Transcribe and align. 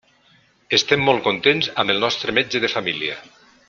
Estem 0.77 1.03
molt 1.09 1.21
contents 1.27 1.71
amb 1.83 1.95
el 1.97 2.03
nostre 2.07 2.39
metge 2.41 2.63
de 2.67 2.75
família. 2.79 3.25